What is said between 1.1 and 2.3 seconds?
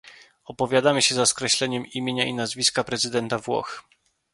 za skreśleniem imienia